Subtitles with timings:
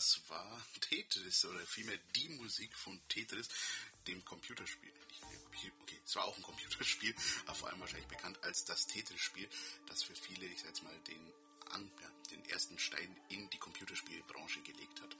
[0.00, 3.48] das war Tetris oder vielmehr die Musik von Tetris,
[4.06, 4.94] dem Computerspiel.
[5.82, 7.14] Okay, es war auch ein Computerspiel,
[7.44, 9.46] aber vor allem wahrscheinlich bekannt als das Tetris-Spiel,
[9.88, 11.20] das für viele, ich sag jetzt mal, den,
[11.72, 15.14] an, ja, den ersten Stein in die Computerspielbranche gelegt hat.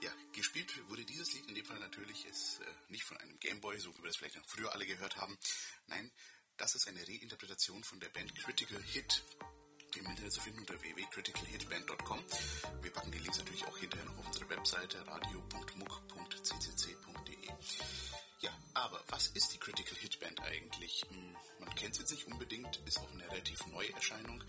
[0.00, 3.78] Ja, gespielt wurde dieses Lied in dem Fall natürlich ist, äh, nicht von einem Gameboy,
[3.78, 5.36] so wie wir das vielleicht früher alle gehört haben.
[5.86, 6.10] Nein,
[6.56, 9.22] das ist eine Reinterpretation von der Band Critical Hit
[9.96, 12.24] im Internet zu finden unter www.criticalhitband.com.
[12.82, 17.48] Wir packen die Links natürlich auch hinterher noch auf unsere Webseite radio.muck.ccc.de.
[18.40, 21.02] Ja, aber was ist die Critical Hit Band eigentlich?
[21.08, 24.42] Hm, Man kennt sie jetzt nicht unbedingt, ist auch eine relativ neue Erscheinung.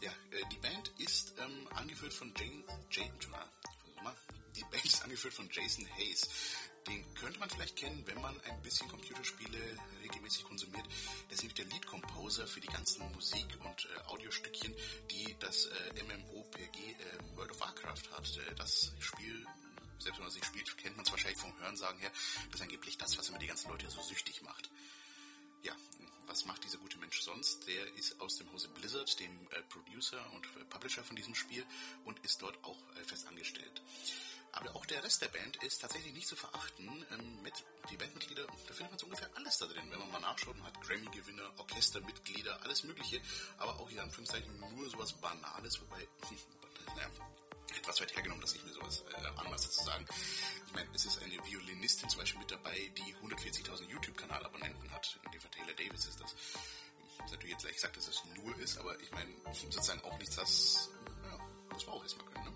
[0.00, 3.12] Ja, äh, die Band ist ähm, angeführt von Jane, Jane,
[4.56, 6.28] die Band ist angeführt von Jason Hayes.
[6.86, 9.58] Den könnte man vielleicht kennen, wenn man ein bisschen Computerspiele
[10.02, 10.86] regelmäßig konsumiert.
[11.28, 14.74] Der ist nämlich der Lead Composer für die ganzen Musik- und äh, Audiostückchen,
[15.10, 18.36] die das äh, MMOPG äh, World of Warcraft hat.
[18.36, 19.46] Äh, das Spiel
[19.98, 22.12] selbst wenn man es nicht spielt, kennt man es wahrscheinlich vom Hörensagen her,
[22.50, 24.70] das ist angeblich das, was immer die ganzen Leute so süchtig macht.
[25.62, 25.74] Ja,
[26.26, 27.66] was macht dieser gute Mensch sonst?
[27.66, 31.64] Der ist aus dem Hause Blizzard, dem äh, Producer und äh, Publisher von diesem Spiel
[32.04, 33.82] und ist dort auch äh, fest angestellt.
[34.96, 37.04] Der Rest der Band ist tatsächlich nicht zu verachten.
[37.12, 37.52] Ähm, mit
[37.90, 39.90] die Bandmitglieder, da findet man so ungefähr alles da drin.
[39.90, 43.20] Wenn man mal nachschaut, man hat Grammy-Gewinner, Orchestermitglieder, alles Mögliche,
[43.58, 46.08] aber auch in Anführungszeichen nur sowas Banales, wobei,
[46.96, 47.10] naja,
[47.76, 50.06] etwas weit hergenommen, dass ich mir sowas äh, anmaße zu sagen.
[50.66, 55.20] Ich meine, es ist eine Violinistin zum Beispiel mit dabei, die 140.000 YouTube-Kanalabonnenten hat.
[55.24, 56.32] Fall Taylor Davis ist das.
[56.32, 60.18] Das ist natürlich jetzt leicht gesagt, dass es nur ist, aber ich meine, sozusagen auch
[60.18, 60.88] nichts, das
[61.22, 61.38] ja,
[61.70, 62.44] muss man auch erstmal können.
[62.46, 62.52] Ne?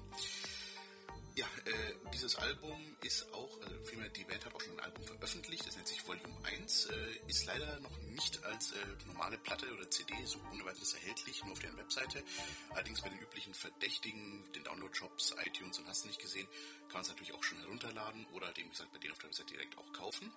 [1.40, 5.06] Ja, äh, dieses Album ist auch, also vielmehr die Band hat auch schon ein Album
[5.06, 6.92] veröffentlicht, das nennt sich Volume 1, äh,
[7.28, 8.76] ist leider noch nicht als äh,
[9.06, 12.22] normale Platte oder CD so ohne weiteres erhältlich, nur auf deren Webseite.
[12.68, 16.46] Allerdings bei den üblichen Verdächtigen, den Download-Shops, iTunes und hast nicht gesehen,
[16.88, 19.54] kann man es natürlich auch schon herunterladen oder eben gesagt bei denen auf der Webseite
[19.54, 20.30] direkt auch kaufen.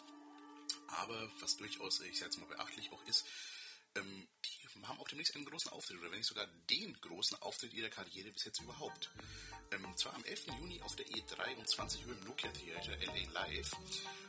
[0.88, 3.26] Aber was durchaus, ich sage jetzt mal beachtlich auch ist,
[3.96, 7.74] ähm, die haben auch demnächst einen großen Auftritt, oder wenn nicht sogar den großen Auftritt
[7.74, 9.12] ihrer Karriere bis jetzt überhaupt.
[9.72, 10.48] Ähm, zwar am 11.
[10.60, 13.72] Juni auf der E3 um 20 Uhr im Nokia Theater LA Live.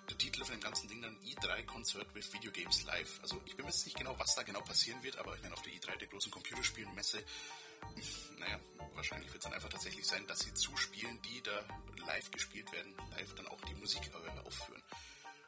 [0.08, 3.18] Der Titel von dem ganzen Ding dann E3 Concert with Video Games Live.
[3.22, 5.54] Also ich bin mir jetzt nicht genau, was da genau passieren wird, aber ich meine
[5.54, 7.24] auf der E3 der großen Computerspielmesse,
[8.38, 8.60] naja,
[8.94, 11.64] wahrscheinlich wird es dann einfach tatsächlich sein, dass sie zuspielen, die da
[12.06, 14.82] live gespielt werden, live dann auch die Musik äh, aufführen.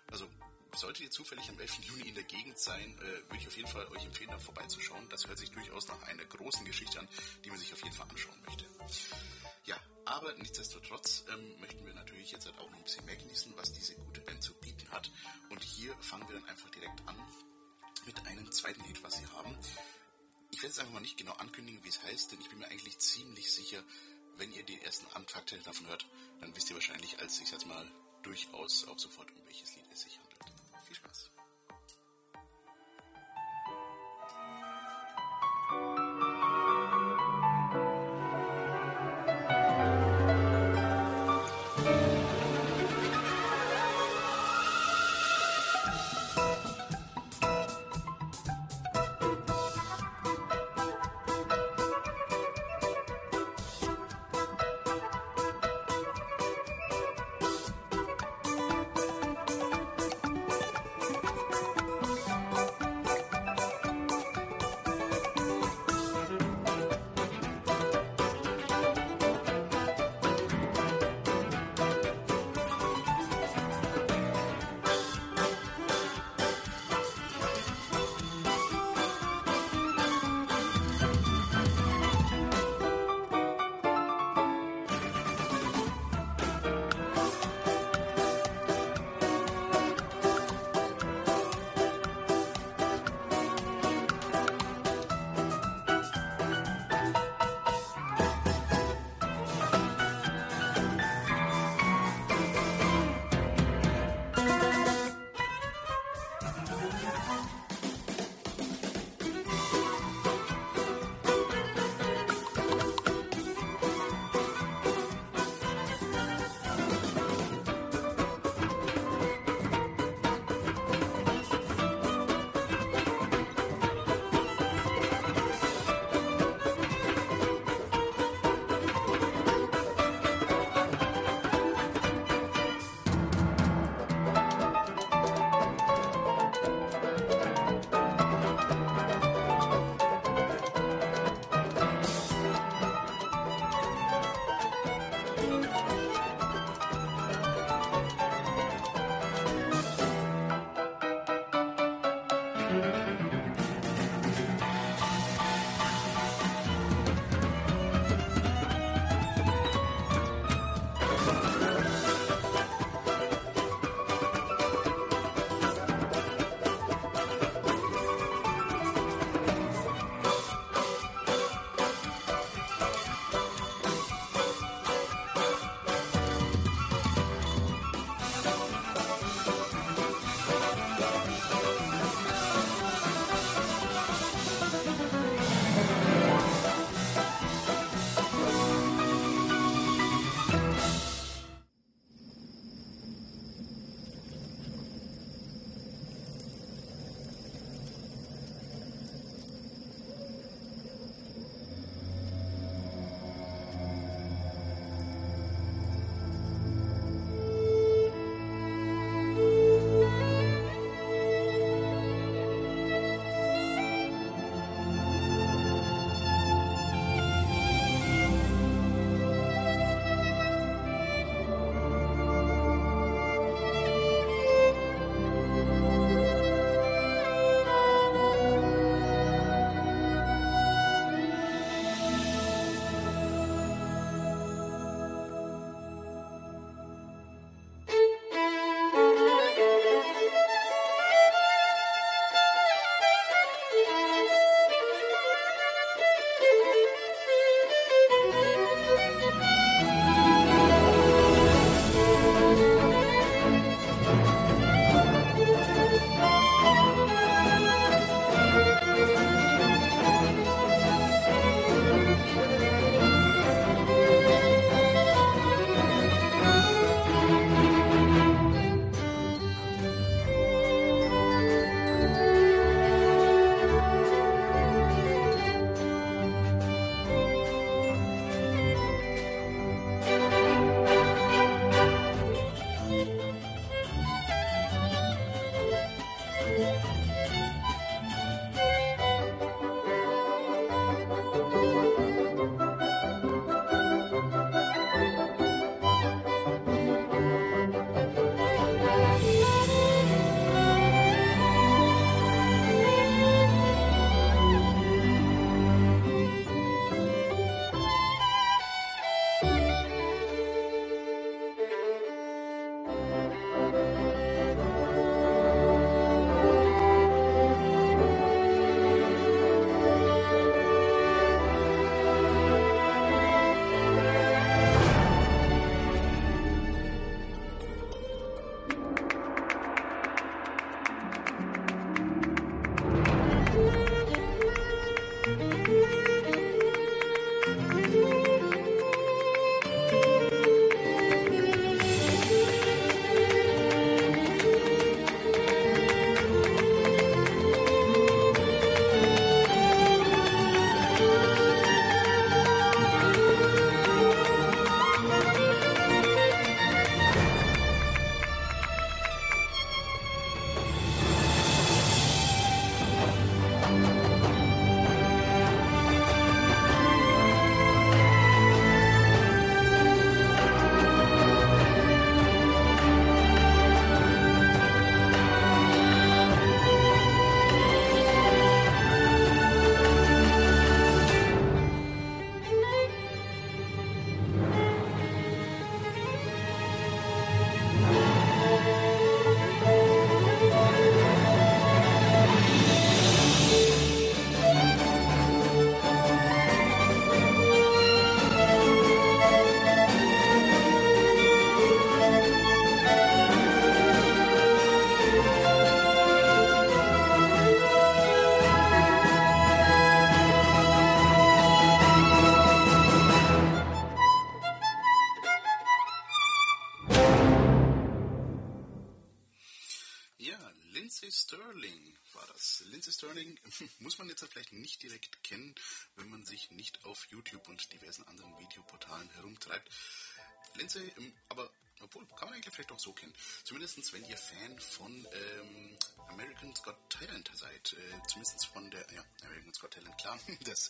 [0.08, 0.28] Also
[0.76, 1.78] solltet ihr zufällig am 11.
[1.84, 5.08] Juni in der Gegend sein, äh, würde ich auf jeden Fall euch empfehlen, da vorbeizuschauen.
[5.08, 7.08] Das hört sich durchaus nach einer großen Geschichte an,
[7.44, 8.64] die man sich auf jeden Fall anschauen möchte.
[9.64, 13.52] Ja, aber nichtsdestotrotz ähm, möchten wir natürlich jetzt halt auch noch ein bisschen mehr genießen,
[13.56, 15.10] was diese gute Band zu bieten hat.
[15.50, 17.16] Und hier fangen wir dann einfach direkt an
[18.06, 19.56] mit einem zweiten Lied, was sie haben.
[20.52, 22.68] Ich werde es einfach mal nicht genau ankündigen, wie es heißt, denn ich bin mir
[22.68, 23.82] eigentlich ziemlich sicher,
[24.36, 26.06] wenn ihr die ersten Antakte davon hört,
[26.40, 27.90] dann wisst ihr wahrscheinlich, als ich jetzt mal
[28.22, 30.25] durchaus auch sofort, um welches Lied es sich handelt.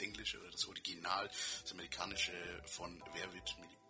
[0.07, 1.29] Englische oder das Original,
[1.63, 2.33] das Amerikanische
[2.67, 3.87] von Wer wird Millionär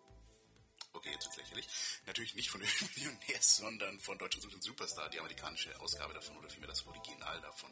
[0.96, 1.68] okay, jetzt wird's lächerlich,
[2.06, 2.60] natürlich nicht von
[2.96, 7.70] Millionär, sondern von Deutschland Superstar, die amerikanische Ausgabe davon oder vielmehr das Original davon.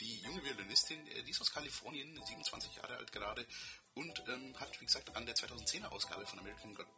[0.00, 3.46] Die junge Violinistin, äh, die ist aus Kalifornien, 27 Jahre alt gerade
[3.94, 6.88] und ähm, hat, wie gesagt, an der 2010er Ausgabe von American Got,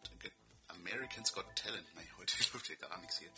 [0.75, 3.31] Americans Got Talent, nein, heute läuft ja gar nichts hier,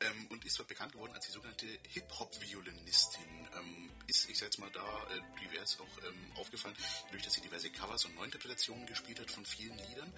[0.00, 3.48] ähm, und ist dort bekannt geworden als die sogenannte Hip-Hop-Violinistin.
[3.58, 6.76] Ähm, ist, ich sag jetzt mal da, äh, divers auch ähm, aufgefallen,
[7.10, 10.12] durch dass sie diverse Covers und Neuinterpretationen gespielt hat von vielen Liedern,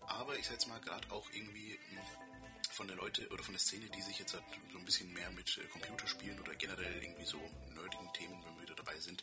[0.00, 1.98] aber ich sag jetzt mal gerade auch irgendwie hm,
[2.70, 5.30] von der Leute oder von der Szene, die sich jetzt halt so ein bisschen mehr
[5.30, 7.38] mit äh, Computerspielen oder generell irgendwie so
[7.74, 9.22] nerdigen Themen, wenn wir wieder dabei sind,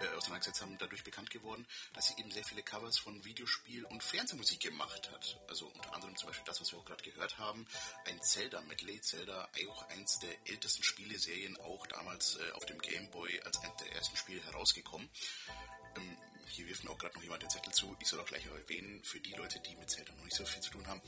[0.00, 4.02] äh, auseinandergesetzt haben, dadurch bekannt geworden, dass sie eben sehr viele Covers von Videospiel- und
[4.02, 5.40] Fernsehmusik gemacht hat.
[5.48, 7.66] Also unter anderem zum Beispiel das, was wir auch gerade gehört haben,
[8.06, 9.00] ein Zelda-Medley.
[9.00, 13.76] Zelda, auch eins der ältesten Spieleserien, auch damals äh, auf dem Game Boy als eines
[13.76, 15.08] der ersten Spiele herausgekommen.
[15.96, 16.16] Ähm,
[16.46, 17.96] hier wirft mir auch gerade noch jemand den Zettel zu.
[18.00, 20.62] Ich soll auch gleich erwähnen, für die Leute, die mit Zelda noch nicht so viel
[20.62, 21.00] zu tun haben,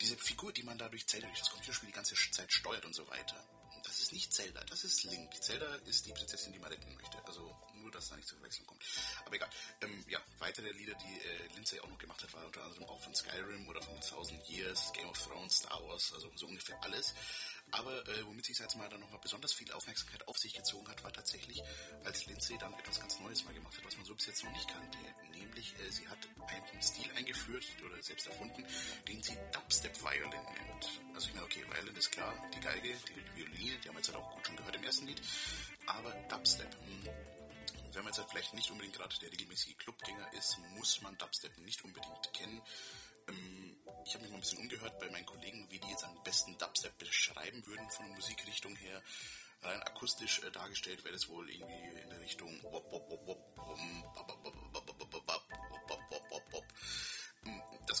[0.00, 3.06] diese Figur, die man dadurch Zelda durch das Computerspiel die ganze Zeit steuert und so
[3.08, 3.36] weiter,
[3.84, 5.32] das ist nicht Zelda, das ist Link.
[5.42, 7.22] Zelda ist die Prinzessin, die man retten möchte.
[7.26, 7.49] Also
[7.90, 8.84] nur, dass da nicht zur Verwechslung kommt.
[9.26, 9.50] Aber egal.
[9.82, 13.00] Ähm, ja, weitere Lieder, die äh, Lindsay auch noch gemacht hat, waren unter anderem auch
[13.00, 17.14] von Skyrim oder von Thousand Years, Game of Thrones, Star Wars, also so ungefähr alles.
[17.72, 21.02] Aber äh, womit sie jetzt mal dann nochmal besonders viel Aufmerksamkeit auf sich gezogen hat,
[21.04, 21.62] war tatsächlich,
[22.04, 24.52] als Lindsay dann etwas ganz Neues mal gemacht hat, was man so bis jetzt noch
[24.52, 24.98] nicht kannte.
[25.32, 26.18] Nämlich, äh, sie hat
[26.48, 28.64] einen Stil eingeführt oder selbst erfunden,
[29.06, 31.00] den sie Dubstep Violin nennt.
[31.14, 34.08] Also ich meine, okay, Violin ist klar, die Geige, die Violine, die haben wir jetzt
[34.08, 35.20] halt auch gut schon gehört im ersten Lied.
[35.86, 37.39] Aber Dubstep, mh, hm,
[37.94, 41.56] wenn man jetzt halt vielleicht nicht unbedingt gerade der regelmäßige Clubgänger ist, muss man Dubstep
[41.58, 42.62] nicht unbedingt kennen.
[43.28, 46.22] Ähm, ich habe mich mal ein bisschen umgehört bei meinen Kollegen, wie die jetzt am
[46.22, 49.02] besten Dubstep beschreiben würden von der Musikrichtung her.
[49.62, 52.60] Rein akustisch äh, dargestellt wäre das wohl irgendwie in der Richtung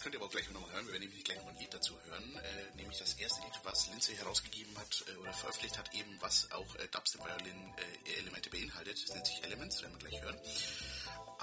[0.00, 0.86] das könnt ihr aber auch gleich nochmal hören.
[0.86, 2.36] Wir werden nämlich gleich nochmal ein Lied dazu hören.
[2.36, 6.50] Äh, nämlich das erste Lied, was Lindsay herausgegeben hat äh, oder veröffentlicht hat, eben was
[6.52, 7.74] auch äh, Dubstep Violin
[8.18, 8.96] Elemente beinhaltet.
[9.04, 10.40] Das nennt sich Elements, werden wir gleich hören.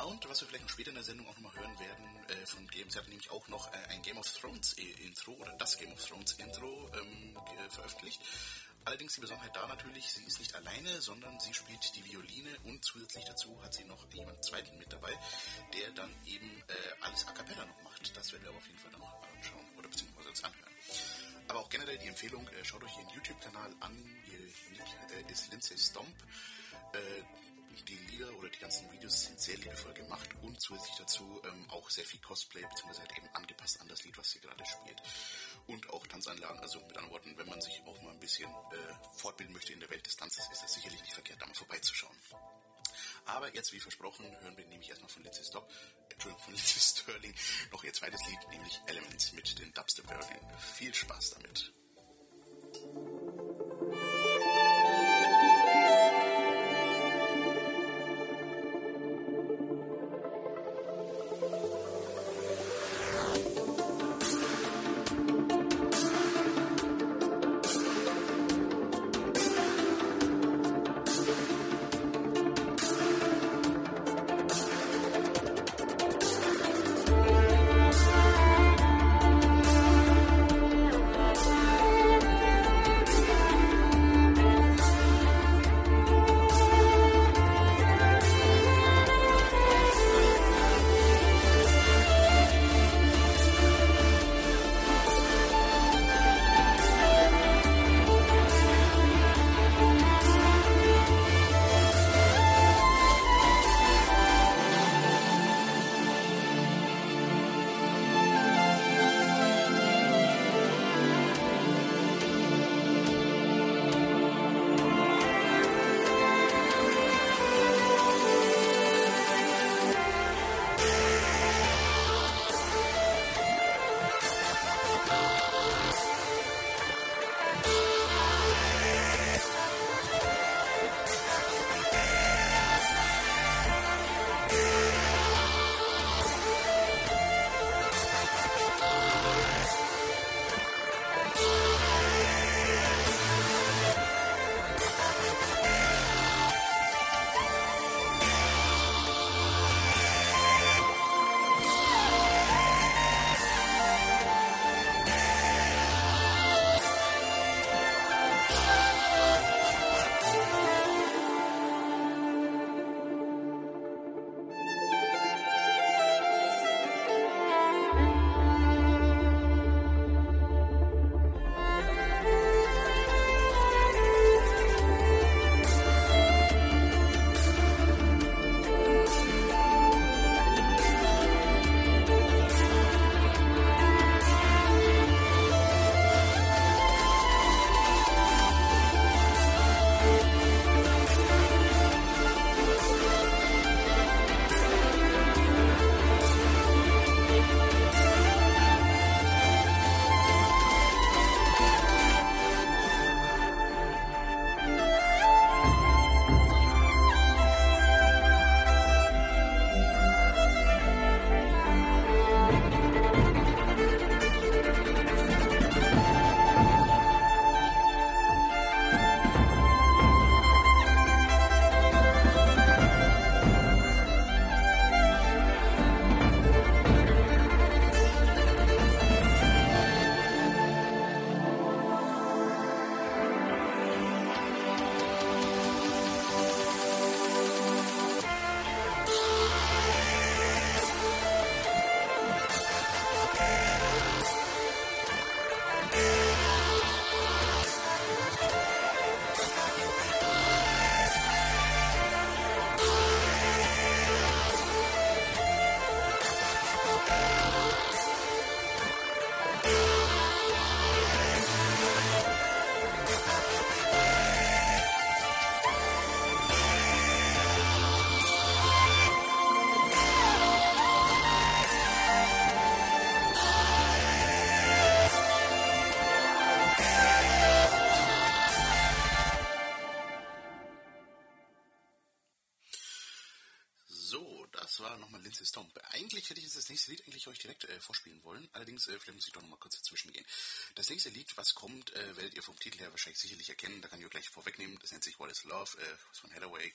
[0.08, 2.68] Und was wir vielleicht noch später in der Sendung auch nochmal hören werden äh, von
[2.70, 5.94] Game, sie hat nämlich auch noch äh, ein Game of Thrones Intro oder das Game
[5.94, 7.38] of Thrones Intro ähm,
[7.70, 8.20] veröffentlicht.
[8.88, 12.82] Allerdings die Besonderheit da natürlich, sie ist nicht alleine, sondern sie spielt die Violine und
[12.86, 15.12] zusätzlich dazu hat sie noch jemanden zweiten mit dabei,
[15.74, 18.16] der dann eben äh, alles a cappella noch macht.
[18.16, 20.74] Das werden wir aber auf jeden Fall dann noch anschauen oder beziehungsweise uns anhören.
[21.50, 24.24] Aber auch generell die Empfehlung, äh, schaut euch ihren YouTube-Kanal an.
[24.32, 24.40] Ihr
[24.72, 26.16] Nick äh, ist Lindsay Stomp.
[26.94, 27.24] Äh,
[27.84, 31.90] die Lieder oder die ganzen Videos sind sehr liebevoll gemacht und zusätzlich dazu ähm, auch
[31.90, 35.02] sehr viel Cosplay, beziehungsweise halt eben angepasst an das Lied, was sie gerade spielt.
[35.68, 39.18] Und auch Tanzanlagen, also mit anderen Worten, wenn man sich auch mal ein bisschen äh,
[39.18, 42.18] fortbilden möchte in der Welt des Tanzes, ist das sicherlich nicht verkehrt, da mal vorbeizuschauen.
[43.26, 45.70] Aber jetzt, wie versprochen, hören wir nämlich erstmal von Lindsay Stop,
[46.10, 47.36] Entschuldigung, von Lindsay Sterling
[47.72, 50.58] noch ihr zweites Lied, nämlich Elements mit den Dubstep-Violin.
[50.76, 51.74] Viel Spaß damit.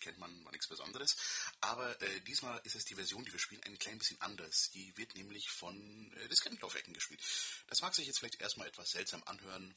[0.02, 1.16] Kennt man, war nichts Besonderes.
[1.60, 4.70] Aber äh, diesmal ist es die Version, die wir spielen, ein klein bisschen anders.
[4.74, 7.20] Die wird nämlich von äh, Diskettenlaufwerken gespielt.
[7.68, 9.74] Das mag sich jetzt vielleicht erstmal etwas seltsam anhören.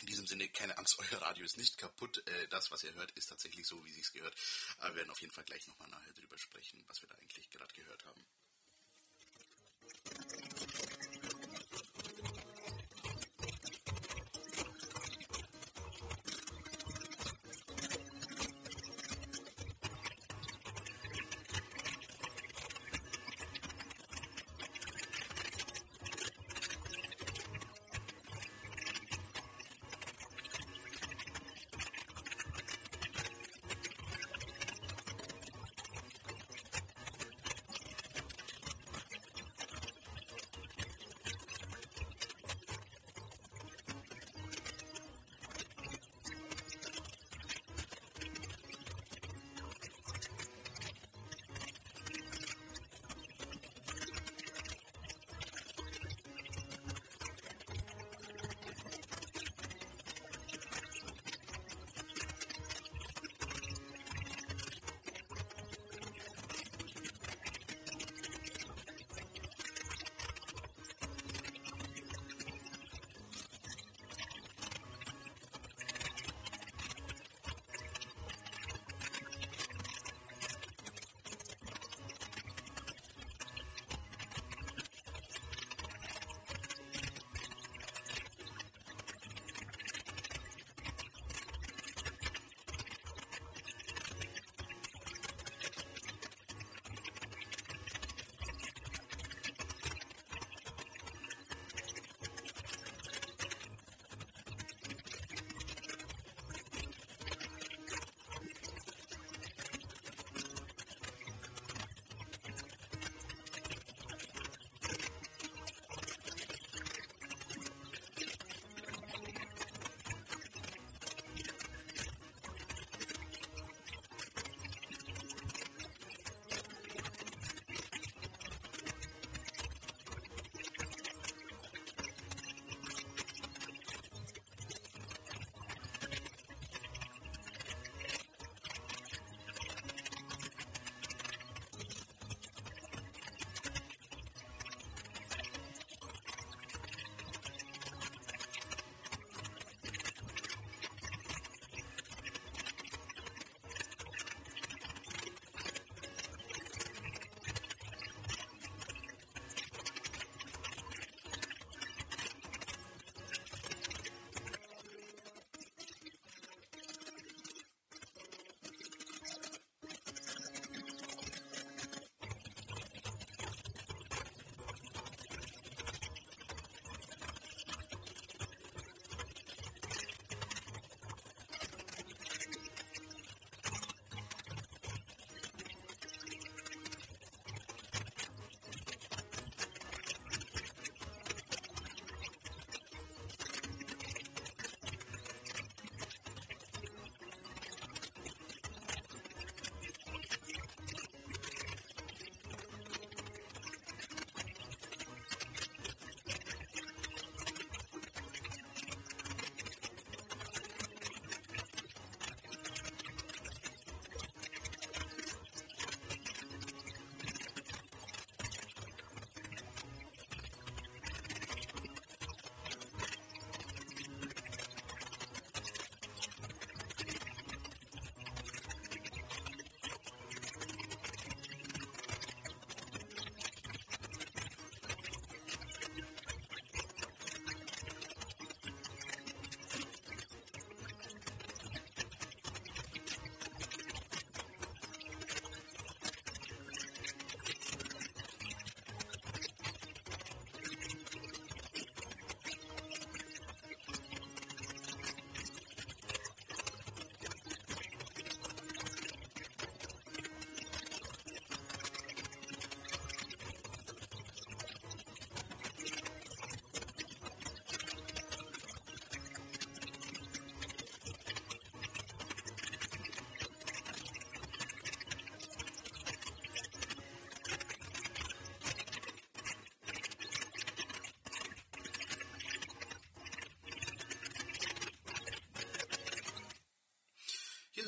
[0.00, 2.18] In diesem Sinne, keine Angst, euer Radio ist nicht kaputt.
[2.26, 4.36] Äh, das, was ihr hört, ist tatsächlich so, wie sie es gehört.
[4.78, 7.50] Aber wir werden auf jeden Fall gleich nochmal nachher drüber sprechen, was wir da eigentlich
[7.50, 8.24] gerade gehört haben.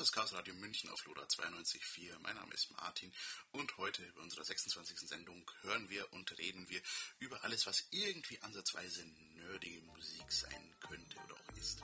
[0.06, 2.16] Das Chaos Radio München auf Loda 92.4.
[2.20, 3.12] Mein Name ist Martin
[3.50, 5.00] und heute bei unserer 26.
[5.00, 6.80] Sendung hören wir und reden wir
[7.18, 9.04] über alles, was irgendwie ansatzweise
[9.36, 11.82] nerdige Musik sein könnte oder auch ist.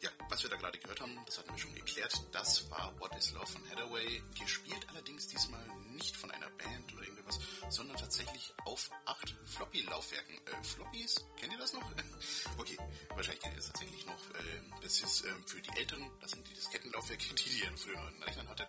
[0.00, 2.14] Ja, was wir da gerade gehört haben, das hatten wir schon geklärt.
[2.32, 7.02] Das war What is Love von Hathaway, gespielt allerdings diesmal nicht von einer Band oder
[7.02, 10.36] irgendwas, sondern tatsächlich auf acht Floppy-Laufwerken.
[10.36, 11.24] Äh, Floppies?
[11.36, 11.82] Kennt ihr das noch?
[12.58, 12.76] okay,
[13.10, 14.30] wahrscheinlich kennt ihr das tatsächlich noch.
[14.30, 18.48] Äh, das ist äh, für die Älteren, das sind die Diskettenlaufwerke, die ihr in Rechnern
[18.48, 18.68] hattet,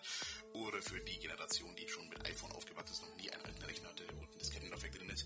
[0.54, 3.90] oder für die Generation, die schon mit iPhone aufgewachsen ist, noch nie einen alten Rechner
[3.90, 5.26] hatte und ein Diskettenlaufwerk drin ist.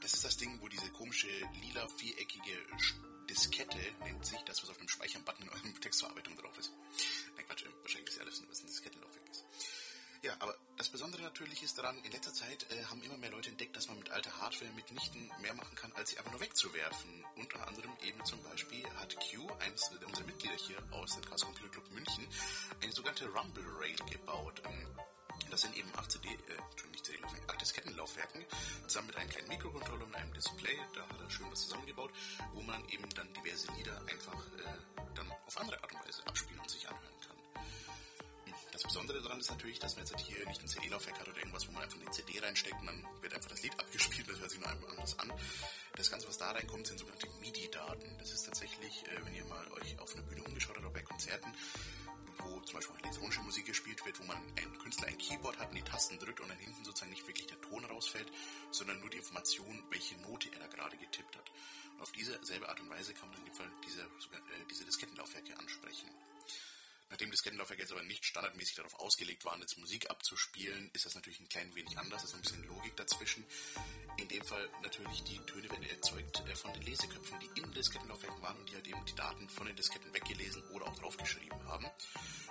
[0.00, 1.28] Das ist das Ding, wo diese komische
[1.60, 2.56] lila viereckige
[3.28, 6.72] Diskette nennt sich das, was auf dem Speichern-Button in eurem Textverarbeitung drauf ist.
[7.36, 9.44] Nein, Quatsch, wahrscheinlich ist ja alles, was ein Diskettenlaufwerk ist.
[10.22, 13.48] Ja, aber das Besondere natürlich ist daran, in letzter Zeit äh, haben immer mehr Leute
[13.48, 17.24] entdeckt, dass man mit alter Hardware mitnichten mehr machen kann, als sie einfach nur wegzuwerfen.
[17.36, 21.70] Unter anderem eben zum Beispiel hat Q, eines unserer Mitglieder hier aus dem Chaos Computer
[21.70, 22.28] Club München,
[22.82, 24.60] eine sogenannte Rumble Rail gebaut.
[24.66, 24.86] Ähm,
[25.50, 28.44] das sind eben 8 CD, äh, nicht CD, 8 Diskettenlaufwerken,
[28.86, 30.78] zusammen mit einem kleinen Mikrocontroller und einem Display.
[30.94, 32.10] Da hat er schön was zusammengebaut,
[32.54, 36.60] wo man eben dann diverse Lieder einfach äh, dann auf andere Art und Weise abspielen
[36.60, 37.64] und sich anhören kann.
[38.44, 41.38] Hm, das Besondere daran ist natürlich, dass man jetzt hier nicht ein CD-Laufwerk hat oder
[41.38, 44.38] irgendwas, wo man einfach eine CD reinsteckt und dann wird einfach das Lied abgespielt, das
[44.38, 45.32] hört sich nur einmal anders an.
[45.96, 48.18] Das Ganze, was da reinkommt, sind sogenannte MIDI-Daten.
[48.18, 51.02] Das ist tatsächlich, äh, wenn ihr mal euch auf einer Bühne umgeschaut habt oder bei
[51.02, 51.52] Konzerten,
[52.44, 55.76] wo zum Beispiel elektronische Musik gespielt wird, wo man ein Künstler ein Keyboard hat und
[55.76, 58.30] die Tasten drückt und dann hinten sozusagen nicht wirklich der Ton rausfällt,
[58.70, 61.50] sondern nur die Information, welche Note er da gerade getippt hat.
[61.94, 64.84] Und auf diese selbe Art und Weise kann man in dem Fall diese, äh, diese
[64.84, 66.08] Diskettenlaufwerke ansprechen.
[67.10, 71.40] Nachdem Diskettenlaufwerke jetzt aber nicht standardmäßig darauf ausgelegt waren, jetzt Musik abzuspielen, ist das natürlich
[71.40, 73.44] ein klein wenig anders, ist ein bisschen Logik dazwischen.
[74.16, 78.09] In dem Fall natürlich die Töne werden erzeugt äh, von den Leseköpfen, die in Diskettenlaufwerken
[78.50, 81.86] waren die halt eben die Daten von den Disketten weggelesen oder auch draufgeschrieben haben.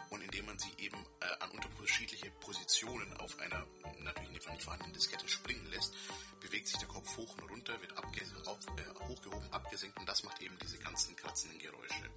[0.09, 3.65] Und indem man sie eben äh, an unterschiedliche Positionen auf einer
[3.99, 5.93] natürlich nicht vorhandenen Diskette springen lässt,
[6.39, 10.23] bewegt sich der Kopf hoch und runter, wird abge auf, äh, hochgehoben, abgesenkt und das
[10.23, 12.09] macht eben diese ganzen kratzenden Geräusche.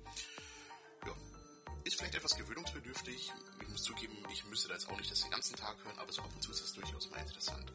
[1.06, 1.14] Ja,
[1.92, 3.32] ist vielleicht etwas gewöhnungsbedürftig.
[3.60, 6.10] Ich muss zugeben, ich müsste da jetzt auch nicht das den ganzen Tag hören, aber
[6.10, 7.70] so ab und zu ist das durchaus mal interessant.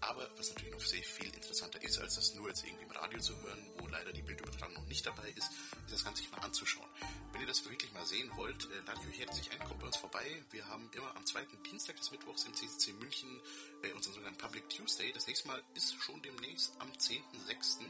[0.00, 3.18] Aber was natürlich noch sehr viel interessanter ist, als das nur jetzt irgendwie im Radio
[3.20, 5.50] zu hören, wo leider die Bildübertragung noch nicht dabei ist,
[5.86, 6.88] ist das Ganze sich mal anzuschauen.
[7.32, 9.86] Wenn ihr das wirklich mal sehen wollt, äh, lade ich euch herzlich ein, kommt bei
[9.86, 10.44] uns vorbei.
[10.50, 13.40] Wir haben immer am zweiten Dienstag des Mittwochs im CCC München
[13.82, 15.12] äh, unseren sogenannten Public Tuesday.
[15.12, 17.80] Das nächste Mal ist schon demnächst am 10.06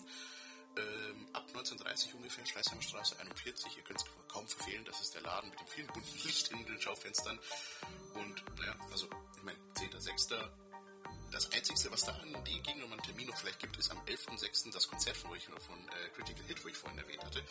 [0.77, 3.77] ähm, ab 1930 ungefähr, Schleißheimer Straße 41.
[3.77, 6.65] Ihr könnt es kaum verfehlen, das ist der Laden mit dem vielen bunten Licht in
[6.65, 7.39] den Schaufenstern.
[8.15, 10.35] Und naja, also ich meine, 10.06.
[11.31, 14.71] Das Einzige, was da an die Gegennummern Termin noch vielleicht gibt, ist am 11.06.
[14.71, 17.43] das Konzert von euch von äh, Critical Hit, wo ich vorhin erwähnt hatte.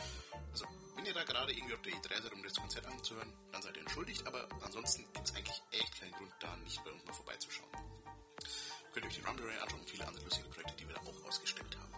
[0.52, 3.62] Also, wenn ihr da gerade irgendwie auf der E3 seid, um das Konzert anzuhören, dann
[3.64, 7.04] seid ihr entschuldigt, aber ansonsten gibt es eigentlich echt keinen Grund, da nicht bei uns
[7.06, 7.72] mal vorbeizuschauen.
[8.94, 11.28] Könnt ihr euch die Rumble anschauen und viele andere lustige Projekte, die wir da auch
[11.28, 11.91] ausgestellt haben.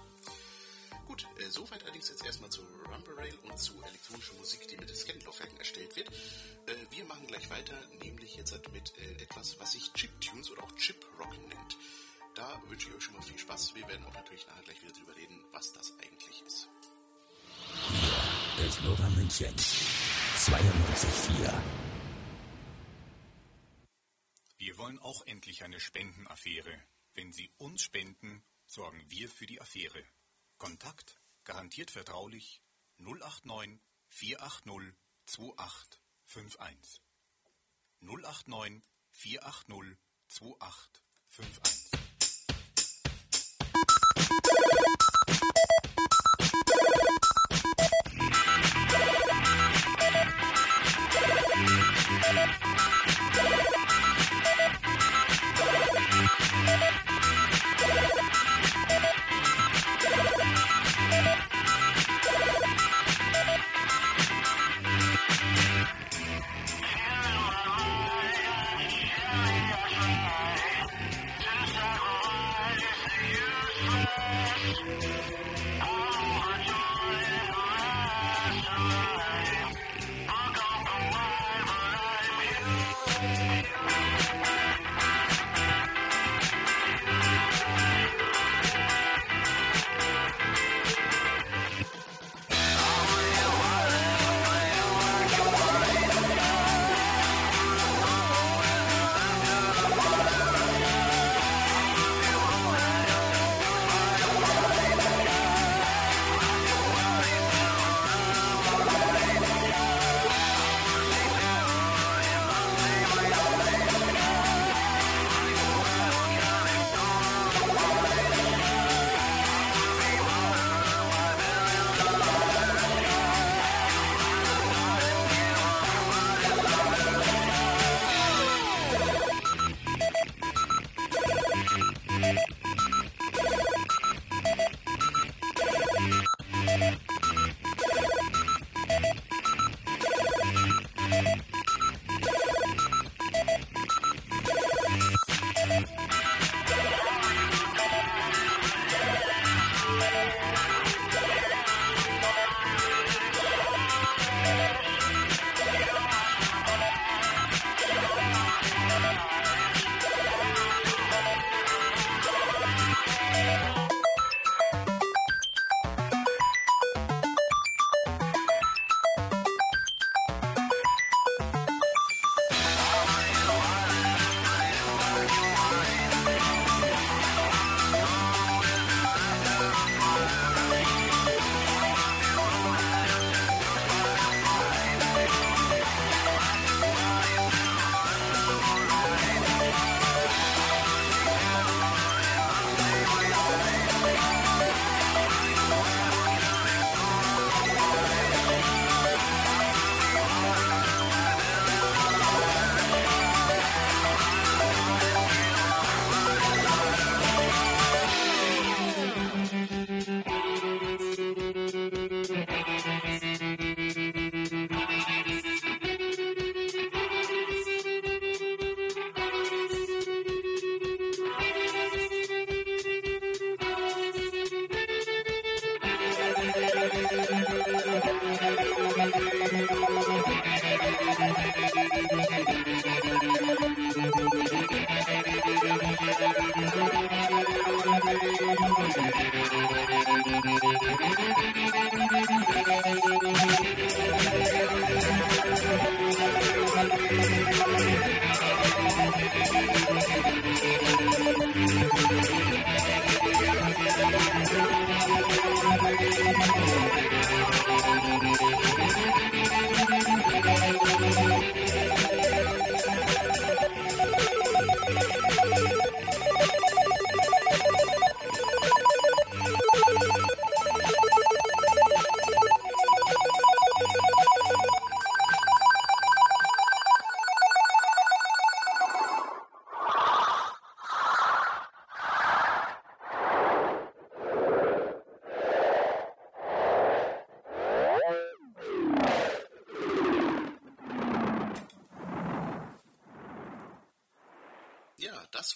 [1.06, 2.62] Gut, äh, soweit allerdings jetzt erstmal zu
[2.92, 6.10] Rumble Rail und zu elektronischer Musik, die mit Diskettenlaufwerken erstellt wird.
[6.10, 10.63] Äh, wir machen gleich weiter, nämlich jetzt halt mit äh, etwas, was sich Chiptunes oder
[10.63, 11.78] auch Chip Rock nennt.
[12.36, 13.76] Da wünsche ich euch schon mal viel Spaß.
[13.76, 16.68] Wir werden auch natürlich nachher gleich wieder drüber reden, was das eigentlich ist.
[18.58, 21.54] Hier ist Nova München 92.4.
[24.58, 26.82] Wir wollen auch endlich eine Spendenaffäre.
[27.13, 30.04] Wenn Sie uns spenden, sorgen wir für die Affäre.
[30.58, 32.62] Kontakt garantiert vertraulich
[32.98, 34.94] 089 480
[35.26, 37.02] 2851.
[38.02, 39.98] 089 480
[40.30, 42.03] 2851.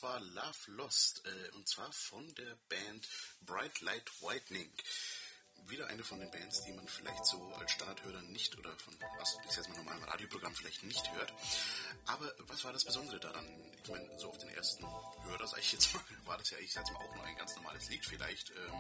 [0.08, 3.08] war Love Lost äh, und zwar von der Band
[3.42, 4.72] Bright Light Whitening.
[5.68, 9.38] Wieder eine von den Bands, die man vielleicht so als Standardhörer nicht oder von was
[9.50, 11.34] ich jetzt mal normalen Radioprogramm vielleicht nicht hört.
[12.06, 13.46] Aber was war das Besondere daran?
[13.90, 14.86] Meine, so auf den ersten
[15.24, 17.56] Hörer, sage ich jetzt mal, war das ja, ich sage mal, auch nur ein ganz
[17.56, 18.50] normales Lied vielleicht.
[18.52, 18.74] Ähm,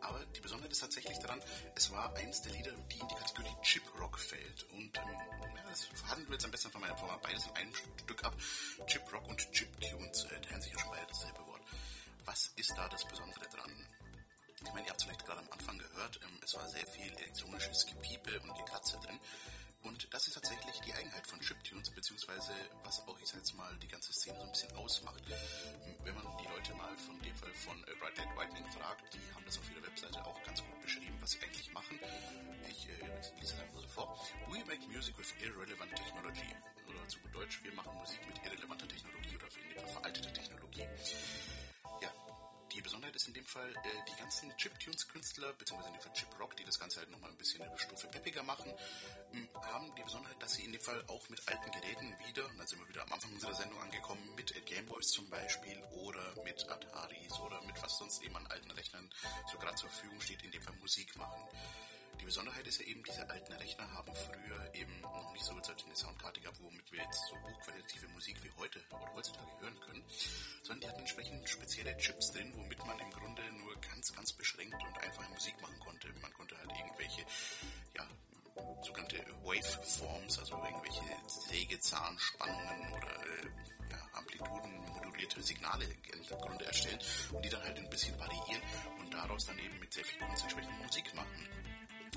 [0.00, 1.40] aber die Besonderheit ist tatsächlich daran,
[1.74, 4.64] es war eins der Lieder, die in die Kategorie Chip Rock fällt.
[4.70, 5.08] Und ähm,
[5.54, 8.34] ja, das verhandeln wir jetzt am besten von meinem Format beides in einem Stück ab.
[8.86, 11.62] Chip Rock und Chip Tunes äh, teilen sich ja schon beide dasselbe Wort.
[12.24, 13.70] Was ist da das Besondere dran?
[14.64, 17.12] Ich meine, ihr habt es vielleicht gerade am Anfang gehört, ähm, es war sehr viel
[17.18, 19.18] elektronisches Gepiepe und Gekratze drin.
[19.82, 22.52] Und das ist tatsächlich die Eigenheit von Chiptunes, beziehungsweise
[22.84, 25.22] was auch, ich sag jetzt mal, die ganze Szene so ein bisschen ausmacht.
[26.04, 29.34] Wenn man die Leute mal von dem Fall von äh, Bright Light Whitening fragt, die
[29.34, 31.98] haben das auf ihrer Webseite auch ganz gut beschrieben, was sie eigentlich machen.
[32.70, 34.26] Ich äh, lese einfach so vor.
[34.48, 36.54] We make music with irrelevant technology.
[36.88, 40.86] Oder zu Deutsch, wir machen Musik mit irrelevanter Technologie oder veralteter Technologie.
[42.92, 46.54] Besonderheit ist in dem Fall, äh, die ganzen Chiptunes-Künstler, beziehungsweise in dem Fall Chip Rock,
[46.58, 48.70] die das Ganze halt nochmal ein bisschen eine Stufe peppiger machen,
[49.32, 52.58] mh, haben die Besonderheit, dass sie in dem Fall auch mit alten Geräten wieder, und
[52.58, 56.34] dann sind wir wieder am Anfang unserer Sendung angekommen, mit äh, Gameboys zum Beispiel oder
[56.44, 59.08] mit Ataris oder mit was sonst eben an alten Rechnern
[59.50, 61.48] so gerade zur Verfügung steht, in dem Fall Musik machen.
[62.20, 65.96] Die Besonderheit ist ja eben, diese alten Rechner haben früher eben noch nicht so eine
[65.96, 67.21] Soundkarte gehabt, womit wir jetzt
[68.22, 70.04] Musik wie heute oder heutzutage hören können,
[70.62, 74.80] sondern die hatten entsprechend spezielle Chips drin, womit man im Grunde nur ganz, ganz beschränkt
[74.80, 76.06] und einfach Musik machen konnte.
[76.22, 77.22] Man konnte halt irgendwelche,
[77.96, 78.06] ja,
[78.80, 81.02] sogenannte Waveforms, also irgendwelche
[81.50, 87.00] Sägezahnspannungen oder äh, ja, Amplituden modulierte Signale im Grunde erstellen
[87.32, 88.62] und die dann halt ein bisschen variieren
[89.00, 91.48] und daraus dann eben mit sehr viel Kunst entsprechend Musik machen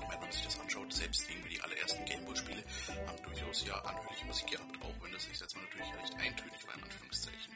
[0.00, 2.62] wenn man sich das anschaut, selbst irgendwie die allerersten Gameboy-Spiele
[3.06, 6.74] haben durchaus ja anhörliche Musik gehabt, auch wenn das, setze mal natürlich recht eintönig war,
[6.74, 7.54] in Anführungszeichen.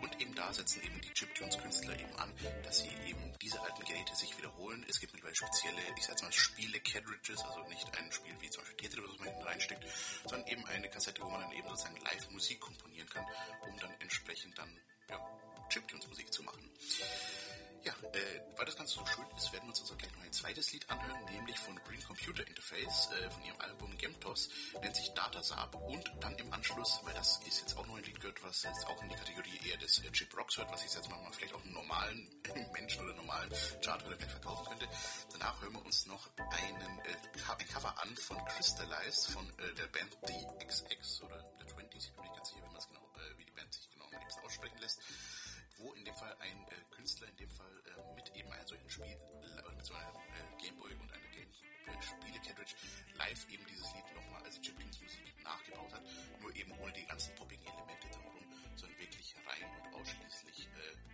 [0.00, 4.14] Und eben da setzen eben die Chiptunes-Künstler eben an, dass sie eben diese alten Geräte
[4.14, 4.84] sich wiederholen.
[4.88, 8.88] Es gibt mittlerweile spezielle, ich sag mal, Spiele-Cartridges, also nicht ein Spiel wie zum Beispiel
[8.88, 9.84] Tetris, was man hinten reinsteckt,
[10.26, 13.24] sondern eben eine Kassette, wo man dann eben sozusagen live Musik komponieren kann,
[13.68, 15.18] um dann entsprechend dann, ja,
[15.68, 16.70] Chiptunes-Musik zu machen.
[17.84, 20.32] Ja, äh, weil das Ganze so schön ist, werden wir uns also gleich noch ein
[20.32, 24.48] zweites Lied anhören, nämlich von Green Computer Interface, äh, von ihrem Album Gemtos,
[24.80, 28.18] nennt sich Datasab und dann im Anschluss, weil das ist jetzt auch noch ein Lied
[28.20, 30.94] gehört, was jetzt auch in die Kategorie eher des äh, Chip Rocks hört, was ich
[30.94, 32.30] jetzt mal vielleicht auch einen normalen
[32.72, 34.88] Menschen oder normalen Charthörer vielleicht verkaufen könnte.
[35.32, 37.16] Danach hören wir uns noch einen, äh,
[37.58, 42.22] ein Cover an von Crystallize von äh, der Band DXX oder The 20s, ich bin
[42.24, 45.00] nicht ganz sicher, wie, genau, äh, wie die Band sich genau am liebsten aussprechen lässt
[45.78, 46.66] wo in dem Fall ein
[48.54, 51.50] einem solchen Spiel, äh, äh, Gameboy und einer Game
[51.86, 56.02] äh, live eben dieses Lied nochmal als Chiptunes-Musik nachgebaut hat,
[56.40, 58.46] nur eben ohne die ganzen poppigen Elemente drumherum,
[58.76, 61.13] sondern wirklich rein und ausschließlich äh,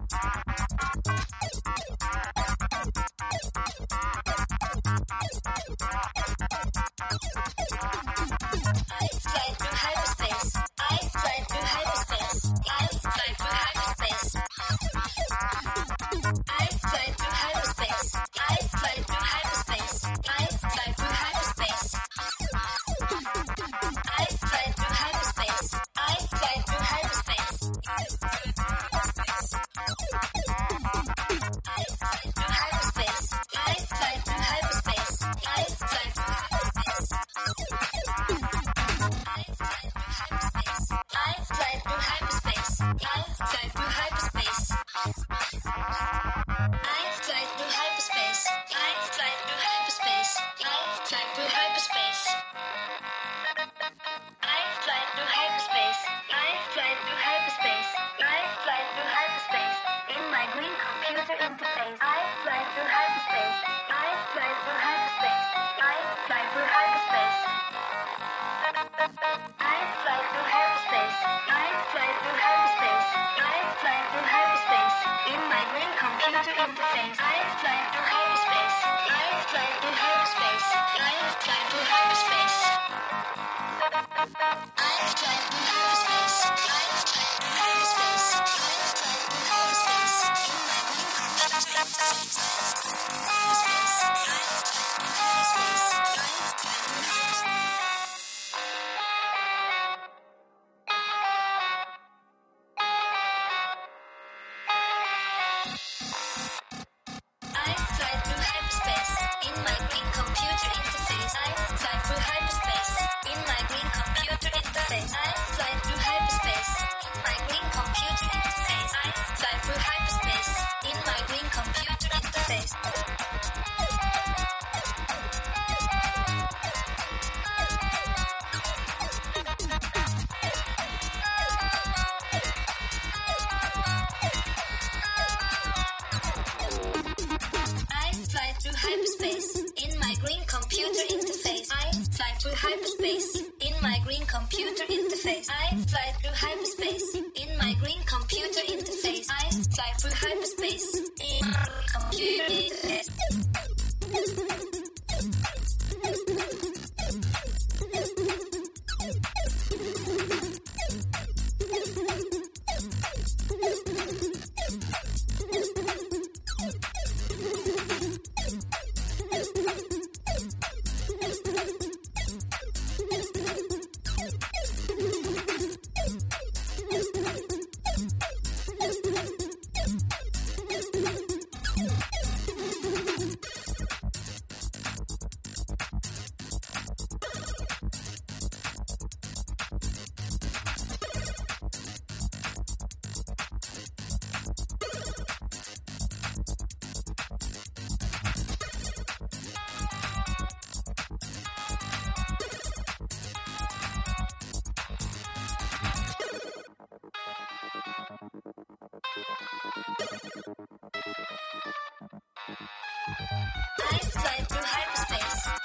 [214.21, 215.60] flight through hyperspace.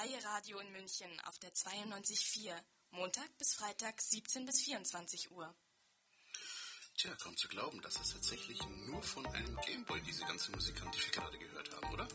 [0.00, 2.54] Freie Radio in München auf der 92.4.
[2.92, 5.54] Montag bis Freitag 17 bis 24 Uhr.
[6.96, 10.90] Tja, kaum zu glauben, dass es tatsächlich nur von einem Gameboy diese ganze Musik kam,
[10.92, 12.08] die wir gerade gehört haben, oder?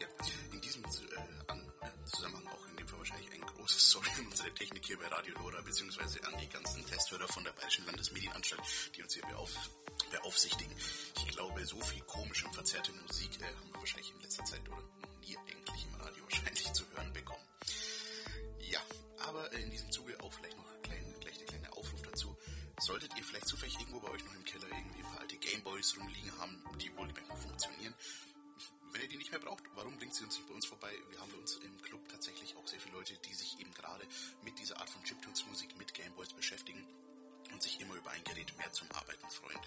[0.00, 0.06] Ja,
[0.52, 4.52] in diesem äh, äh, Zusammenhang auch in dem Fall wahrscheinlich ein großes Sorry an unsere
[4.52, 8.62] Technik hier bei Radio Lora, beziehungsweise an die ganzen Testhörer von der Bayerischen Landesmedienanstalt,
[8.94, 9.54] die uns hier beauf
[10.10, 10.76] beaufsichtigen.
[11.16, 14.68] Ich glaube, so viel komische und verzerrte Musik äh, haben wir wahrscheinlich in letzter Zeit
[14.68, 14.97] oder
[22.88, 25.94] Solltet ihr vielleicht zufällig irgendwo bei euch noch im Keller irgendwie ein paar alte Gameboys
[25.98, 27.94] rumliegen haben, die wohl noch funktionieren,
[28.92, 30.90] wenn ihr die nicht mehr braucht, warum bringt sie uns nicht bei uns vorbei?
[31.10, 34.06] Wir haben bei uns im Club tatsächlich auch sehr viele Leute, die sich eben gerade
[34.42, 36.82] mit dieser Art von Chiptunes-Musik mit Gameboys beschäftigen
[37.52, 39.60] und sich immer über ein Gerät mehr zum Arbeiten freuen.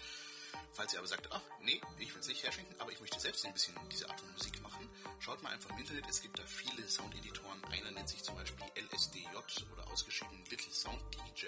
[0.72, 3.46] Falls ihr aber sagt, ach nee, ich will es nicht herschenken, aber ich möchte selbst
[3.46, 4.88] ein bisschen diese Art von Musik machen,
[5.20, 6.06] schaut mal einfach im Internet.
[6.10, 7.64] Es gibt da viele Soundeditoren.
[7.66, 9.28] Einer nennt sich zum Beispiel LSDJ
[9.72, 11.46] oder ausgeschrieben Little Sound DJ.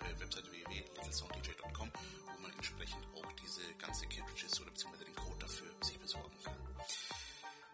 [0.00, 1.90] Äh, Webseite www.littlesounddj.com,
[2.34, 6.54] wo man entsprechend auch diese ganze Cartridges oder beziehungsweise den Code dafür sich besorgen kann.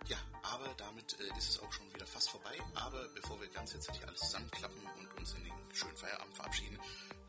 [0.07, 2.59] Ja, aber damit äh, ist es auch schon wieder fast vorbei.
[2.75, 6.79] Aber bevor wir ganz jetzt alles zusammenklappen und uns in den schönen Feierabend verabschieden,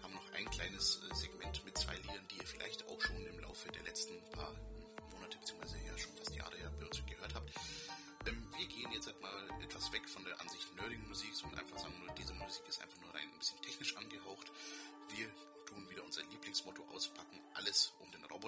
[0.04, 3.40] haben noch ein kleines äh, Segment mit zwei Liedern, die ihr vielleicht auch schon im
[3.40, 4.54] Laufe der letzten paar
[5.12, 5.78] Monate beziehungsweise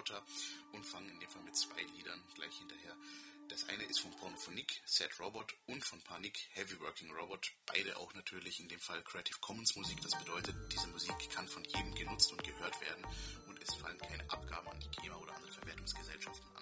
[0.08, 0.24] Roboter
[0.74, 2.96] und fangen in dem Fall mit zwei Liedern gleich hinterher.
[3.50, 7.54] Das eine ist von Pornophonik, Sad Robot und von Panik, Heavy Working Robot.
[7.66, 10.02] Beide auch natürlich in dem Fall Creative Commons Musik.
[10.02, 13.06] Das bedeutet, diese Musik kann von jedem genutzt und gehört werden
[13.48, 16.57] und es fallen keine Abgaben an die GEMA oder andere Verwertungsgesellschaften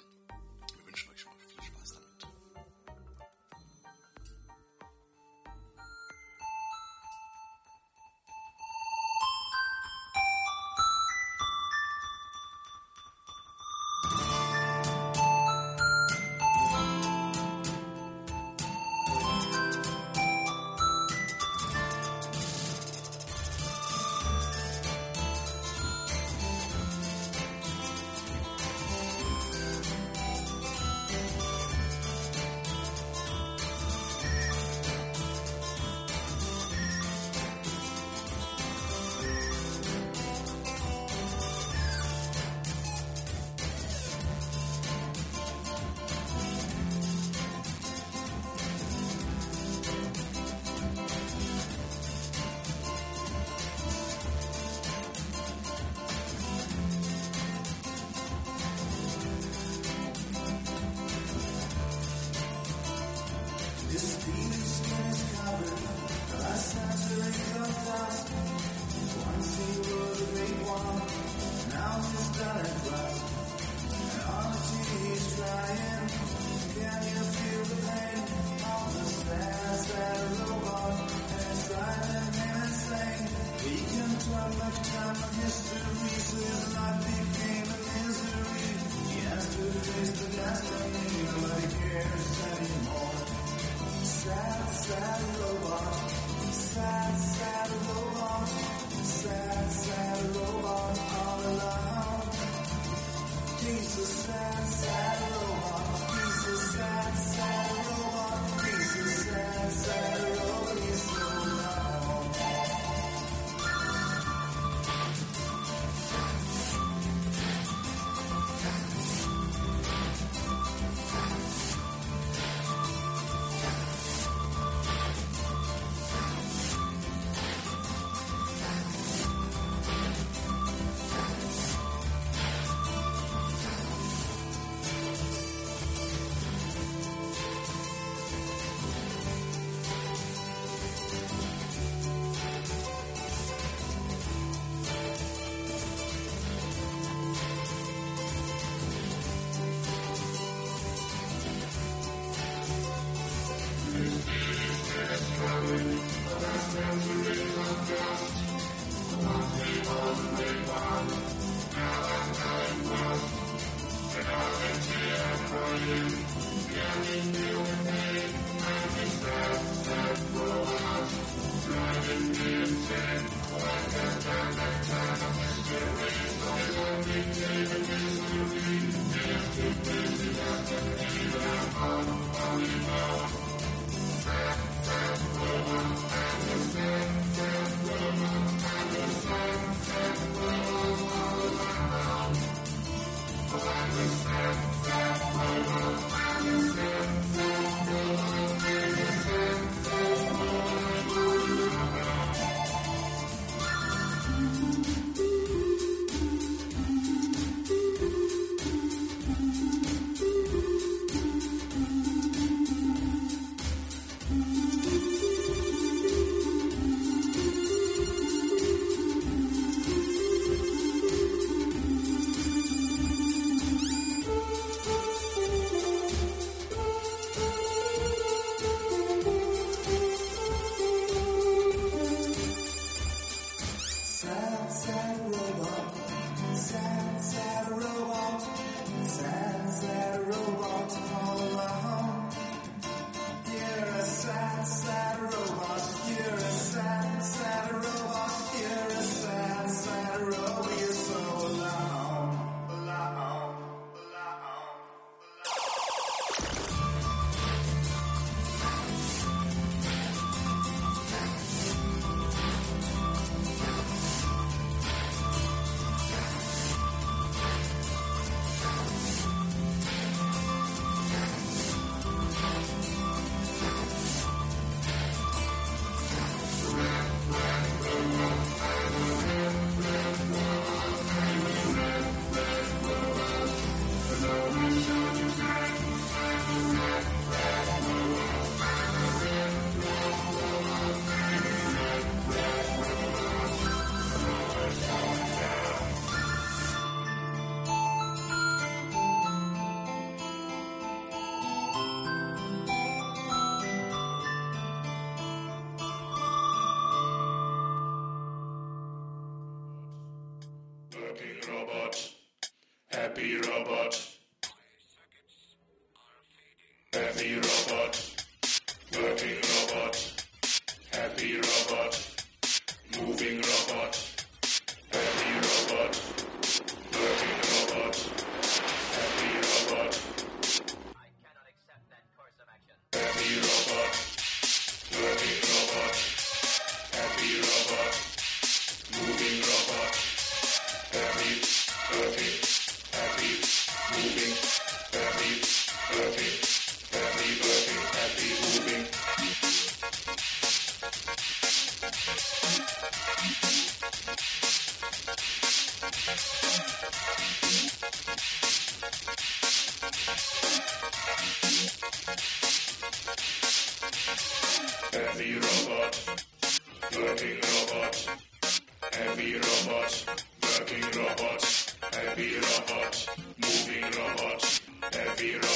[372.86, 374.62] robot, moving robot,
[374.94, 375.55] heavy robot,